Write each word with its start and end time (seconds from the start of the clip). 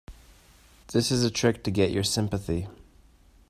This 0.93 1.11
is 1.11 1.23
a 1.23 1.29
trick 1.29 1.63
to 1.63 1.69
get 1.69 1.91
your 1.91 2.03
sympathy. 2.03 2.65